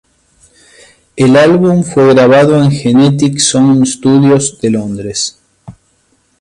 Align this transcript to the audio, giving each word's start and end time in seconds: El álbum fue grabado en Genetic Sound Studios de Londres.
El 1.15 1.35
álbum 1.35 1.83
fue 1.83 2.11
grabado 2.15 2.57
en 2.59 2.71
Genetic 2.71 3.37
Sound 3.37 3.85
Studios 3.85 4.59
de 4.59 4.69
Londres. 4.71 5.39